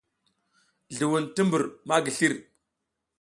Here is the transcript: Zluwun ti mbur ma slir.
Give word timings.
Zluwun 0.95 1.25
ti 1.35 1.41
mbur 1.45 1.63
ma 1.87 1.95
slir. 2.15 2.33